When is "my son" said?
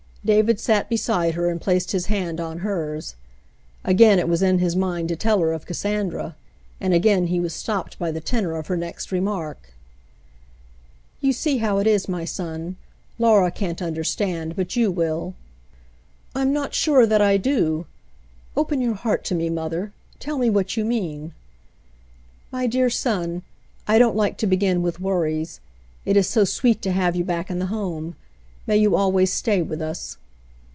12.07-12.75